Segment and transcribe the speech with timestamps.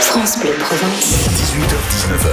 [0.00, 1.28] France Bleu Provence.
[1.30, 2.28] 18h-19h.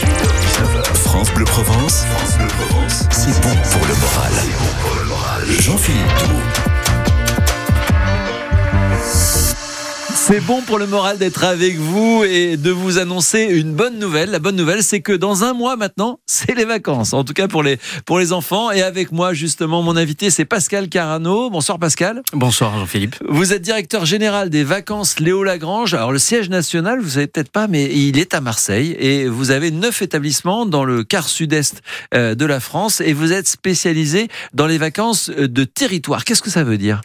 [0.00, 0.84] 18h-19h.
[0.96, 2.04] France Bleu Provence.
[2.04, 3.04] France Bleu Provence.
[3.10, 4.32] C'est bon pour le moral.
[4.32, 5.44] C'est bon pour le moral.
[5.46, 6.42] Jean-Philippe Doux.
[10.28, 14.30] C'est bon pour le moral d'être avec vous et de vous annoncer une bonne nouvelle.
[14.30, 17.12] La bonne nouvelle, c'est que dans un mois maintenant, c'est les vacances.
[17.12, 18.72] En tout cas pour les, pour les enfants.
[18.72, 21.48] Et avec moi, justement, mon invité, c'est Pascal Carano.
[21.48, 22.22] Bonsoir Pascal.
[22.32, 23.14] Bonsoir Jean-Philippe.
[23.28, 25.94] Vous êtes directeur général des vacances Léo Lagrange.
[25.94, 28.96] Alors le siège national, vous savez peut-être pas, mais il est à Marseille.
[28.98, 31.82] Et vous avez neuf établissements dans le quart sud-est
[32.14, 33.00] euh, de la France.
[33.00, 36.24] Et vous êtes spécialisé dans les vacances euh, de territoire.
[36.24, 37.00] Qu'est-ce que ça veut dire?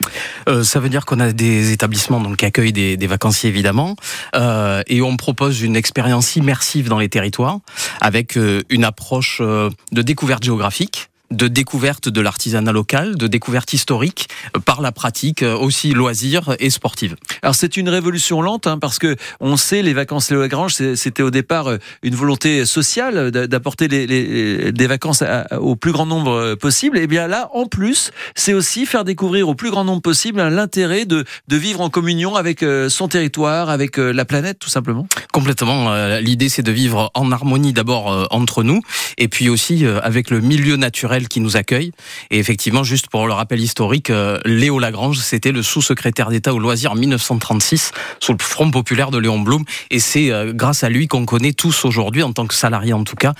[0.50, 3.96] Euh, Ça veut dire qu'on a des établissements donc, qui accueillent des, des vacanciers évidemment,
[4.36, 7.60] euh, et on propose une expérience immersive dans les territoires
[8.00, 13.74] avec euh, une approche euh, de découverte géographique de découverte de l'artisanat local, de découverte
[13.74, 17.16] historique euh, par la pratique euh, aussi loisirs et sportive.
[17.42, 21.24] Alors c'est une révolution lente hein, parce que on sait les vacances Léo Lagrange c'était
[21.24, 26.06] au départ euh, une volonté sociale d'apporter les, les, des vacances à, au plus grand
[26.06, 26.98] nombre possible.
[26.98, 30.50] Et bien là en plus c'est aussi faire découvrir au plus grand nombre possible hein,
[30.50, 35.08] l'intérêt de, de vivre en communion avec son territoire, avec la planète tout simplement.
[35.32, 35.94] Complètement.
[36.20, 38.82] L'idée c'est de vivre en harmonie d'abord entre nous
[39.18, 41.92] et puis aussi avec le milieu naturel qui nous accueille.
[42.30, 46.60] Et effectivement, juste pour le rappel historique, euh, Léo Lagrange, c'était le sous-secrétaire d'État au
[46.60, 49.64] loisir en 1936 sous le Front populaire de Léon Blum.
[49.90, 53.04] Et c'est euh, grâce à lui qu'on connaît tous aujourd'hui, en tant que salarié en
[53.04, 53.34] tout cas,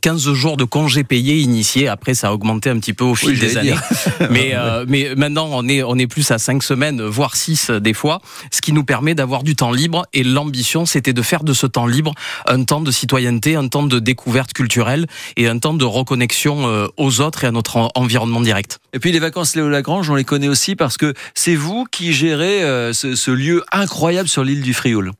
[0.00, 1.88] 15 euh, jours de congés payés initiés.
[1.88, 3.74] Après, ça a augmenté un petit peu au fil des années.
[4.30, 4.54] mais,
[4.88, 8.20] mais maintenant, on est, on est plus à 5 semaines, voire 6 des fois,
[8.50, 10.06] ce qui nous permet d'avoir du temps libre.
[10.12, 12.14] Et l'ambition, c'était de faire de ce temps libre
[12.46, 17.19] un temps de citoyenneté, un temps de découverte culturelle et un temps de reconnexion aux
[17.19, 18.78] autres et à notre environnement direct.
[18.92, 22.12] Et puis les vacances Léo Lagrange, on les connaît aussi parce que c'est vous qui
[22.12, 25.12] gérez euh, ce, ce lieu incroyable sur l'île du Frioul.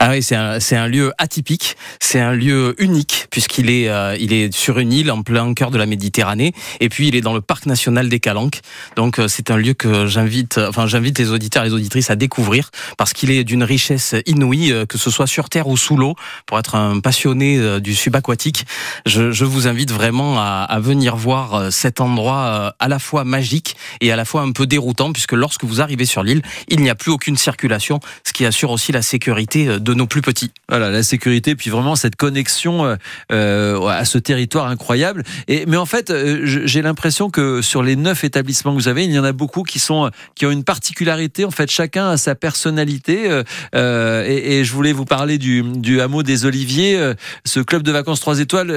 [0.00, 4.32] Ah oui, c'est un, un, lieu atypique, c'est un lieu unique puisqu'il est, euh, il
[4.32, 7.34] est sur une île en plein cœur de la Méditerranée et puis il est dans
[7.34, 8.60] le parc national des Calanques.
[8.96, 12.16] Donc euh, c'est un lieu que j'invite, enfin j'invite les auditeurs et les auditrices à
[12.16, 15.96] découvrir parce qu'il est d'une richesse inouïe, euh, que ce soit sur terre ou sous
[15.96, 16.14] l'eau.
[16.46, 18.66] Pour être un passionné du subaquatique,
[19.04, 23.76] je, je vous invite vraiment à, à, venir voir cet endroit à la fois magique
[24.00, 26.90] et à la fois un peu déroutant puisque lorsque vous arrivez sur l'île, il n'y
[26.90, 30.50] a plus aucune circulation, ce qui assure aussi la sécurité de nos plus petits.
[30.68, 32.96] Voilà, la sécurité, puis vraiment cette connexion euh,
[33.32, 35.22] euh à ce territoire incroyable.
[35.48, 39.04] Et, mais en fait, euh, j'ai l'impression que sur les neuf établissements que vous avez,
[39.04, 41.44] il y en a beaucoup qui, sont, qui ont une particularité.
[41.44, 43.30] En fait, chacun a sa personnalité.
[43.30, 43.42] Euh,
[43.74, 47.12] euh et, et, je voulais vous parler du, du hameau des Oliviers,
[47.44, 48.68] ce club de vacances 3 étoiles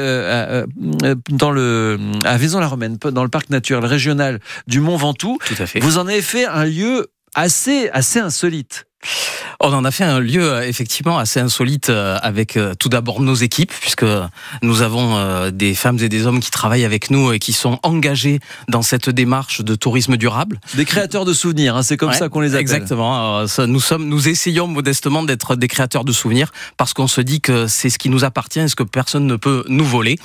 [1.30, 5.38] dans le, à Vaison-la-Romaine, dans le parc naturel régional du Mont Ventoux.
[5.46, 5.80] Tout à fait.
[5.80, 8.88] Vous en avez fait un lieu assez, assez insolite.
[9.62, 13.20] On en a fait un lieu euh, effectivement assez insolite euh, avec euh, tout d'abord
[13.22, 14.06] nos équipes, puisque
[14.62, 18.40] nous avons des femmes et des hommes qui travaillent avec nous et qui sont engagés
[18.68, 20.60] dans cette démarche de tourisme durable.
[20.76, 22.62] Des créateurs de souvenirs, hein, c'est comme ça qu'on les appelle.
[22.62, 23.46] Exactement.
[23.68, 27.68] Nous sommes, nous essayons modestement d'être des créateurs de souvenirs parce qu'on se dit que
[27.68, 30.18] c'est ce qui nous appartient et ce que personne ne peut nous voler.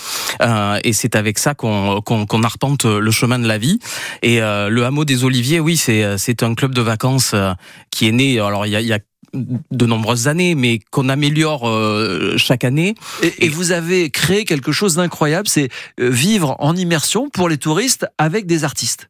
[0.84, 3.78] et c'est avec ça qu'on arpente le chemin de la vie.
[4.22, 7.34] Et le hameau des Oliviers, oui, c'est c'est un club de vacances
[7.90, 8.38] qui est né.
[8.40, 8.98] Alors il y a, il y a
[9.34, 12.94] de nombreuses années, mais qu'on améliore euh, chaque année.
[13.22, 15.70] Et, et, vous avez créé quelque chose d'incroyable, c'est
[16.00, 19.08] euh, vivre en immersion pour les touristes avec des artistes.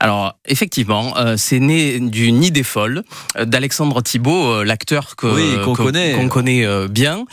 [0.00, 3.02] Alors effectivement, euh, c'est né du Nid des Folles
[3.36, 7.24] euh, d'Alexandre Thibault, euh, l'acteur que qu'on connaît, qu'on connaît bien,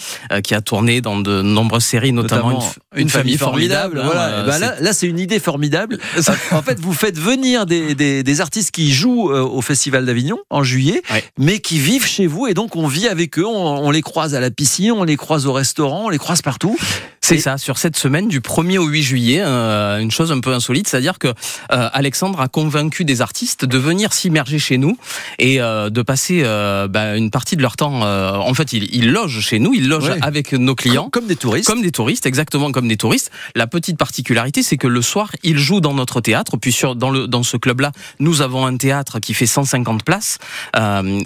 [0.43, 2.63] qui a tourné dans de nombreuses séries, notamment,
[2.95, 3.99] une, famille, formidable.
[3.99, 4.43] Hein, voilà.
[4.43, 5.99] ben là, là c'est une idée formidable.
[6.51, 10.63] en fait, vous faites venir des, des, des artistes qui jouent au Festival d'Avignon en
[10.63, 11.01] juillet,
[11.37, 13.45] mais qui vivent chez vous et donc on vit avec eux.
[13.45, 16.41] On, on, les croise à la piscine, on les croise au restaurant, on les croise
[16.41, 16.77] partout.
[17.23, 17.57] C'est ça.
[17.57, 21.33] Sur cette semaine du 1er au 8 juillet, une chose un peu insolite, c'est-à-dire que
[21.69, 24.97] Alexandre a convaincu des artistes de venir s'immerger chez nous
[25.39, 28.03] et euh, de passer euh, bah, une partie de leur temps.
[28.03, 31.09] Euh, en fait, ils, ils, logent chez nous, ils logent avec nos clients.
[31.09, 31.67] Comme, des touristes.
[31.67, 33.31] Comme des touristes, exactement comme des touristes.
[33.55, 36.57] La petite particularité, c'est que le soir, ils jouent dans notre théâtre.
[36.57, 40.37] Puis sur, dans, le, dans ce club-là, nous avons un théâtre qui fait 150 places.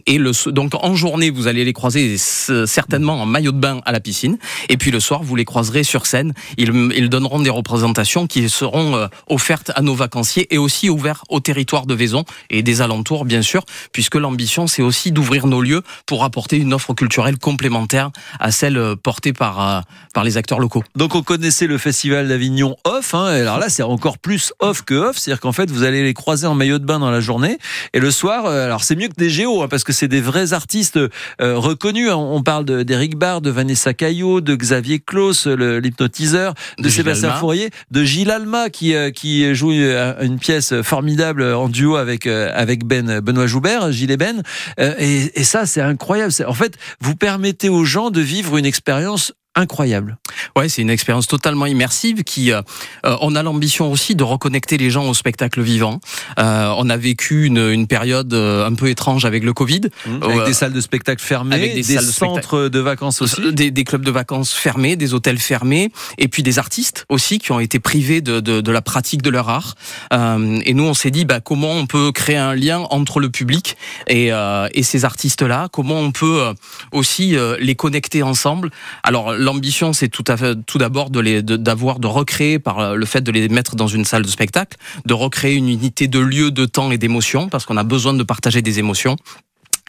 [0.05, 3.91] et le, donc en journée, vous allez les croiser certainement en maillot de bain à
[3.91, 4.37] la piscine.
[4.69, 6.33] Et puis le soir, vous les croiserez sur scène.
[6.57, 11.23] Ils, ils donneront des représentations qui seront euh, offertes à nos vacanciers et aussi ouvertes
[11.29, 15.61] au territoire de Vaison et des alentours, bien sûr, puisque l'ambition, c'est aussi d'ouvrir nos
[15.61, 19.81] lieux pour apporter une offre culturelle complémentaire à celle euh, portée par, euh,
[20.13, 20.83] par les acteurs locaux.
[20.95, 24.93] Donc on connaissait le festival d'Avignon off, hein, alors là c'est encore plus off que
[24.93, 27.57] off, c'est-à-dire qu'en fait vous allez les croiser en maillot de bain dans la journée
[27.93, 30.53] et le soir, alors c'est mieux que des géos hein, parce que c'est des vrais
[30.53, 30.99] artistes
[31.39, 32.09] reconnus.
[32.09, 32.15] Hein.
[32.15, 35.47] On parle d'Eric Barr, de Vanessa Caillot, de Xavier Claus,
[35.79, 41.95] l'hypnotiseur, de, Sébastien Fourier, de Gilles Alma qui, qui joue une pièce formidable en duo
[41.95, 44.43] avec, avec Ben, Benoît Joubert, Gilles et Ben.
[44.77, 46.33] Et, et ça c'est incroyable.
[46.47, 50.17] En fait, vous permettez aux gens de vivre une expérience incroyable.
[50.55, 52.61] Ouais, c'est une expérience totalement immersive qui, euh,
[53.05, 55.99] euh, on a l'ambition aussi de reconnecter les gens au spectacle vivant.
[56.39, 59.81] Euh, on a vécu une, une, période un peu étrange avec le Covid.
[60.05, 60.23] Mmh.
[60.23, 63.51] avec des salles de spectacle fermées, avec des, centres de, vacances aussi.
[63.51, 67.51] Des, des, clubs de vacances fermés, des hôtels fermés, et puis des artistes aussi qui
[67.51, 69.75] ont été privés de, de, de la pratique de leur art.
[70.11, 73.77] et nous, on s'est dit, bah, comment on peut créer un lien entre le public
[74.07, 74.31] et,
[74.73, 75.69] et ces artistes-là?
[75.71, 76.53] Comment on peut
[76.91, 78.69] aussi les connecter ensemble?
[79.03, 83.75] Alors, l'ambition, c'est tout, d'abord de d'avoir, de, recréer par le fait de les mettre
[83.75, 87.47] dans une salle de spectacle, de recréer une unité de lieu, de temps et d'émotion,
[87.47, 89.15] parce qu'on a besoin de partager des émotions.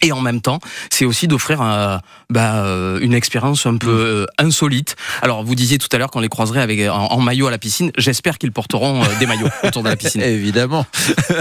[0.02, 0.60] Et en même temps,
[0.90, 2.00] c'est aussi d'offrir un,
[2.30, 4.94] bah, euh, une expérience un peu euh, insolite.
[5.22, 7.90] Alors, vous disiez tout à l'heure qu'on les croiserait avec en, maillot à la piscine.
[7.98, 10.20] J'espère qu'ils porteront euh, des maillots autour de la piscine.
[10.20, 10.86] Évidemment,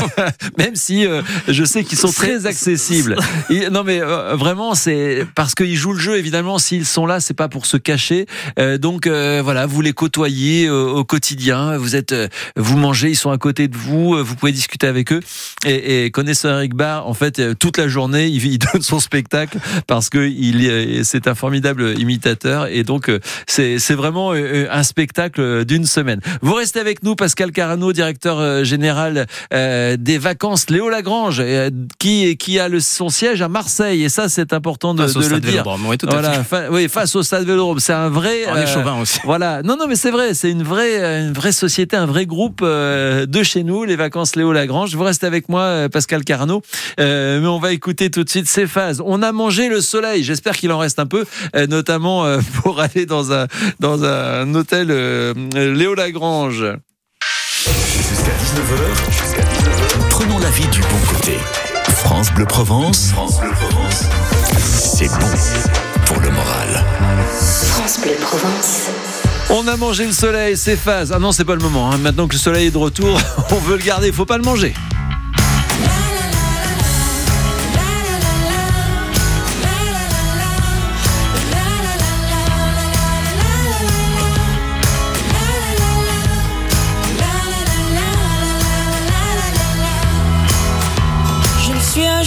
[0.57, 1.06] même si
[1.48, 3.15] je sais qu'ils sont très accessibles.
[3.71, 6.18] non, mais vraiment, c'est parce qu'ils jouent le jeu.
[6.18, 8.25] Évidemment, s'ils sont là, c'est pas pour se cacher.
[8.80, 11.77] donc voilà, vous les côtoyez au quotidien.
[11.77, 12.15] Vous êtes,
[12.56, 14.24] vous mangez, ils sont à côté de vous.
[14.24, 15.19] Vous pouvez discuter avec eux.
[15.65, 19.60] Et, et connaissant Eric Barr, en fait, toute la journée, il il donne son spectacle
[19.86, 25.66] parce que il c'est un formidable imitateur et donc euh, c'est vraiment euh, un spectacle
[25.66, 26.22] d'une semaine.
[26.42, 31.42] Vous restez avec nous, Pascal Carano, directeur euh, général des vacances Léo Lagrange,
[32.00, 35.40] qui qui a le, son siège à Marseille et ça c'est important de, de le
[35.40, 35.64] dire.
[35.86, 38.46] Oui, tout à voilà, oui, face au Stade Vélodrome, c'est un vrai.
[38.48, 39.20] On est chauvin aussi.
[39.24, 42.64] Voilà, non non mais c'est vrai, c'est une vraie une vraie société, un vrai groupe
[42.64, 44.96] de chez nous, les vacances Léo Lagrange.
[44.96, 46.62] Vous restez avec moi, Pascal Carano,
[46.98, 49.01] mais on va écouter tout de suite de ces phases.
[49.06, 50.24] On a mangé le soleil.
[50.24, 51.25] J'espère qu'il en reste un peu,
[51.56, 53.48] euh, notamment euh, pour aller dans un,
[53.80, 56.66] dans un hôtel euh, Léo Lagrange.
[57.63, 61.38] Jusqu'à 19h, prenons la vie du bon côté.
[61.88, 63.12] France Bleu Provence.
[63.12, 64.04] France Bleu Provence.
[64.57, 66.86] C'est bon pour le moral.
[67.39, 68.88] France Bleu Provence.
[69.50, 71.13] On a mangé le soleil, c'est phase.
[71.13, 71.92] Ah non, c'est pas le moment.
[71.92, 71.98] Hein.
[72.00, 73.19] Maintenant que le soleil est de retour,
[73.51, 74.07] on veut le garder.
[74.07, 74.74] Il faut pas le manger.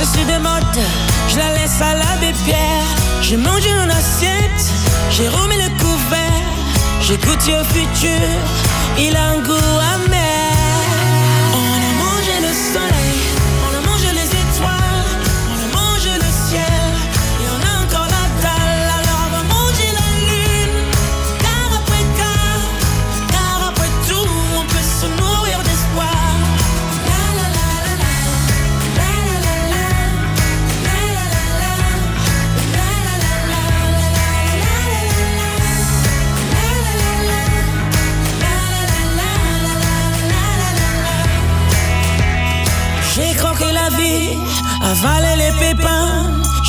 [0.00, 0.82] Veste c'est de mode,
[1.28, 2.86] je la laisse à l'abbé Pierre.
[3.20, 4.64] J'ai mangé une assiette,
[5.10, 6.48] j'ai remis le couvert.
[7.02, 8.18] J'ai goûté au futur,
[8.98, 10.19] il a un goût amer.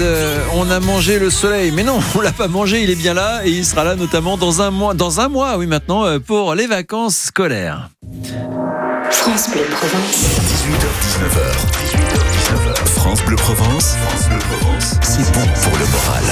[0.00, 3.14] Euh, on a mangé le soleil, mais non, on l'a pas mangé, il est bien
[3.14, 6.18] là et il sera là notamment dans un mois, dans un mois, oui maintenant, euh,
[6.18, 7.90] pour les vacances scolaires.
[9.10, 10.24] France Bleu Provence.
[10.48, 11.44] 18h, 19h.
[11.86, 12.18] 18h,
[12.54, 12.88] 19h.
[12.88, 13.94] France Bleu Provence.
[14.06, 14.94] France Bleu Provence.
[15.02, 16.24] C'est bon pour le moral.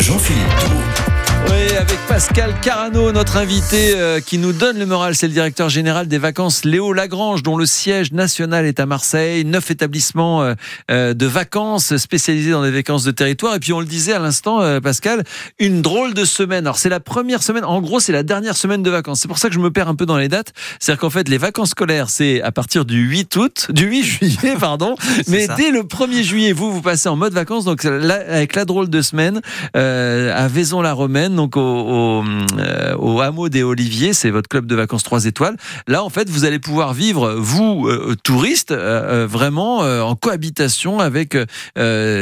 [0.00, 1.03] Jean-Philippe.
[1.50, 5.68] Oui, avec Pascal Carano, notre invité euh, qui nous donne le moral, c'est le directeur
[5.68, 9.44] général des vacances Léo Lagrange, dont le siège national est à Marseille.
[9.44, 10.54] Neuf établissements euh,
[10.90, 13.54] euh, de vacances spécialisés dans les vacances de territoire.
[13.54, 15.24] Et puis on le disait à l'instant, euh, Pascal,
[15.58, 16.66] une drôle de semaine.
[16.66, 19.20] Alors c'est la première semaine, en gros c'est la dernière semaine de vacances.
[19.20, 20.52] C'est pour ça que je me perds un peu dans les dates.
[20.80, 24.54] C'est-à-dire qu'en fait les vacances scolaires c'est à partir du 8 août, du 8 juillet,
[24.60, 24.96] pardon.
[25.28, 25.54] Mais ça.
[25.56, 27.64] dès le 1er juillet, vous vous passez en mode vacances.
[27.64, 29.40] Donc là, avec la drôle de semaine
[29.76, 35.26] euh, à Vaison-la-Romaine, donc euh, au hameau des Oliviers, c'est votre club de vacances 3
[35.26, 35.56] étoiles.
[35.86, 41.00] Là, en fait, vous allez pouvoir vivre, vous, euh, touristes, euh, euh, vraiment en cohabitation
[41.00, 41.36] avec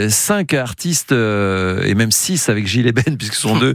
[0.09, 3.75] cinq artistes et même six avec Gilles et Ben, puisque ce sont deux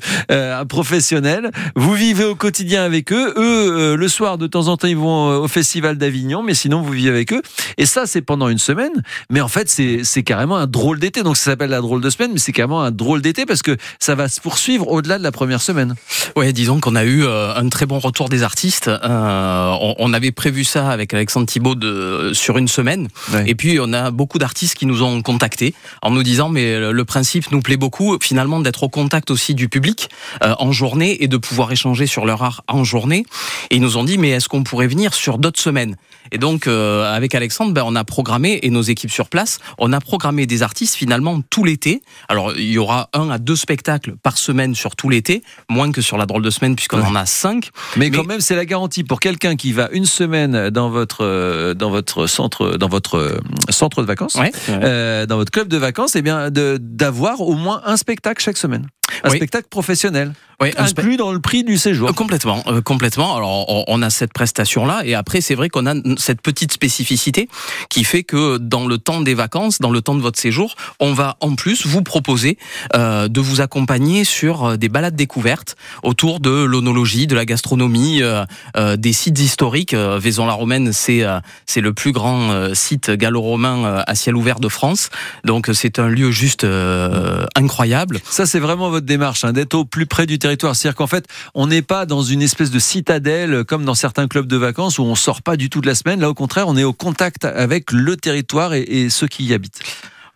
[0.67, 1.51] professionnels.
[1.75, 3.33] Vous vivez au quotidien avec eux.
[3.37, 6.91] Eux, le soir, de temps en temps, ils vont au Festival d'Avignon, mais sinon, vous
[6.91, 7.41] vivez avec eux.
[7.77, 9.03] Et ça, c'est pendant une semaine.
[9.29, 11.23] Mais en fait, c'est carrément un drôle d'été.
[11.23, 13.77] Donc, ça s'appelle la drôle de semaine, mais c'est carrément un drôle d'été parce que
[13.99, 15.95] ça va se poursuivre au-delà de la première semaine.
[16.35, 18.87] Ouais, disons qu'on a eu euh, un très bon retour des artistes.
[18.87, 23.07] Euh, on, on avait prévu ça avec Alexandre Thibault de, sur une semaine.
[23.33, 23.43] Ouais.
[23.47, 26.91] Et puis, on a beaucoup d'artistes qui nous ont contactés en nous disant, mais le,
[26.91, 30.09] le principe nous plaît beaucoup, finalement, d'être au contact aussi du public
[30.43, 33.25] euh, en journée et de pouvoir échanger sur leur art en journée.
[33.71, 35.95] Et ils nous ont dit, mais est-ce qu'on pourrait venir sur d'autres semaines?
[36.31, 39.93] Et donc, euh, avec Alexandre, ben, on a programmé, et nos équipes sur place, on
[39.93, 42.01] a programmé des artistes finalement tout l'été.
[42.29, 46.01] Alors, il y aura un à deux spectacles par semaine sur tout l'été, moins que
[46.01, 47.07] sur la drôle de semaine, puisqu'on Ouais.
[47.07, 47.69] en a cinq.
[47.95, 51.23] Mais, Mais- quand même, c'est la garantie pour quelqu'un qui va une semaine dans votre
[51.23, 54.51] euh, dans votre centre dans votre euh, centre de vacances, Ouais.
[54.69, 58.87] euh, dans votre club de vacances, et bien d'avoir au moins un spectacle chaque semaine,
[59.23, 59.37] un Oui.
[59.37, 62.09] spectacle professionnel Ouais, un spe- inclus dans le prix du séjour.
[62.09, 63.35] Euh, Complètement, euh, complètement.
[63.37, 67.47] Alors, on, on a cette prestation-là, et après, c'est vrai qu'on a cette petite spécificité
[67.91, 71.13] qui fait que dans le temps des vacances, dans le temps de votre séjour, on
[71.13, 72.57] va en plus vous proposer
[72.95, 78.23] euh, de vous accompagner sur euh, des balades découvertes autour de l'onologie, de la gastronomie,
[78.23, 79.93] euh, des sites historiques.
[79.93, 85.11] Vaison-la-Romaine, c'est euh, c'est le plus grand site gallo-romain à ciel ouvert de France.
[85.43, 88.19] Donc, c'est un lieu juste euh, incroyable.
[88.27, 90.75] Ça, c'est vraiment démarche, hein, d'être au plus près du territoire.
[90.75, 94.27] C'est-à-dire qu'en fait, on n'est pas dans une espèce de citadelle euh, comme dans certains
[94.27, 96.19] clubs de vacances où on sort pas du tout de la semaine.
[96.19, 99.81] Là, au contraire, on est au contact avec le territoire et ceux qui y habitent.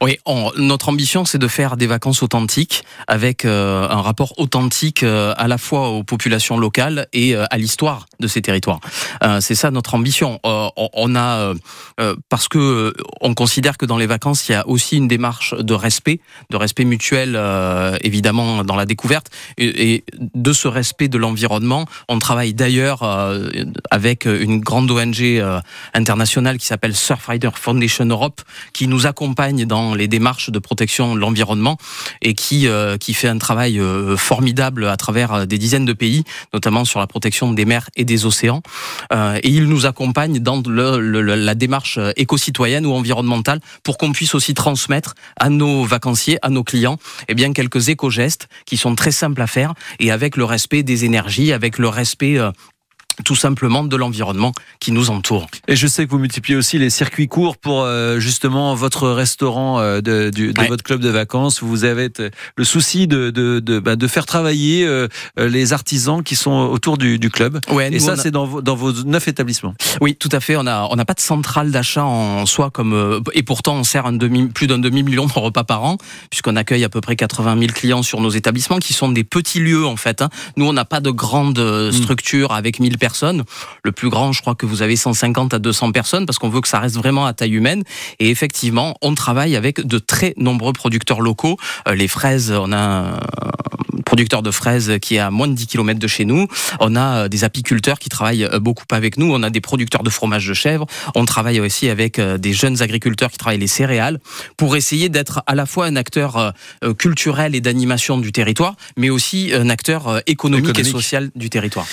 [0.03, 5.03] Oui, on- notre ambition, c'est de faire des vacances authentiques avec euh, un rapport authentique
[5.03, 8.79] euh, à la fois aux populations locales et euh, à l'histoire de ces territoires.
[9.23, 10.39] Euh, c'est ça notre ambition.
[10.43, 11.53] Euh, on, on a
[11.99, 15.53] euh, parce que on considère que dans les vacances, il y a aussi une démarche
[15.55, 17.39] de respect, de respect mutuel,
[18.01, 19.27] évidemment dans la découverte
[19.59, 21.85] et, et de ce respect de l'environnement.
[22.09, 23.03] On travaille d'ailleurs
[23.91, 25.43] avec une grande ONG
[25.93, 28.41] internationale qui s'appelle Surfrider Foundation Europe,
[28.73, 31.77] qui nous accompagne dans les démarches de protection de l'environnement
[32.21, 35.93] et qui euh, qui fait un travail euh, formidable à travers euh, des dizaines de
[35.93, 38.61] pays, notamment sur la protection des mers et des océans.
[39.11, 44.53] Et il nous accompagne dans le- la démarche éco-citoyenne ou environnementale pour qu'on puisse aussi
[44.53, 49.41] transmettre à nos vacanciers, à nos clients, eh bien quelques éco-gestes qui sont très simples
[49.41, 52.37] à faire et avec le respect des énergies, avec le respect
[53.25, 55.47] tout simplement de l'environnement qui nous entoure.
[55.67, 59.79] Et je sais que vous multipliez aussi les circuits courts pour euh, justement votre restaurant
[59.79, 60.67] euh, de, du- de Ouais.
[60.67, 61.61] votre club de vacances.
[61.63, 65.07] Vous avez t- le souci de, de, de, bah, de faire travailler euh,
[65.39, 67.59] euh, les artisans qui sont autour du, du club.
[67.71, 69.73] Ouais, Et nous, ça, a- c'est dans, vos- dans vos neuf établissements.
[70.01, 70.55] Oui, tout à fait.
[70.55, 73.83] On a on n'a pas de centrale d'achat en soi comme euh, et pourtant on
[73.83, 75.97] sert un demi plus d'un demi million de repas par an
[76.29, 79.59] puisqu'on accueille à peu près 80 000 clients sur nos établissements qui sont des petits
[79.59, 80.21] lieux en fait.
[80.21, 80.29] hein.
[80.57, 83.43] Nous on n'a pas de grande euh, structure avec 1000 personnes.
[83.83, 86.61] Le plus grand, je crois que vous avez 150 à 200 personnes parce qu'on veut
[86.61, 87.83] que ça reste vraiment à taille humaine.
[88.19, 91.57] Et effectivement, on travaille avec de très nombreux producteurs locaux.
[91.87, 93.19] Euh, les fraises, on a un
[94.05, 96.47] producteur de fraises qui est à moins de 10 km de chez nous.
[96.79, 99.33] On a des apiculteurs qui travaillent beaucoup avec nous.
[99.33, 100.85] On a des producteurs de fromage de chèvre.
[101.15, 104.19] On travaille aussi avec des jeunes agriculteurs qui travaillent les céréales
[104.57, 106.53] pour essayer d'être à la fois un acteur
[106.97, 110.87] culturel et d'animation du territoire, mais aussi un acteur économique, Économique.
[110.87, 111.87] et social du territoire.